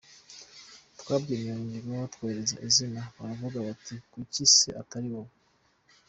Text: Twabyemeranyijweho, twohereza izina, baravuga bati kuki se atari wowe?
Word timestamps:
Twabyemeranyijweho, 0.99 2.05
twohereza 2.13 2.55
izina, 2.67 3.01
baravuga 3.17 3.57
bati 3.67 3.93
kuki 4.11 4.43
se 4.57 4.69
atari 4.81 5.07
wowe? 5.13 5.33